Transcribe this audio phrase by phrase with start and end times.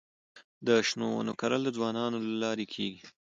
[0.67, 3.01] د شنو ونو کرل د ځوانانو له لارې کيږي.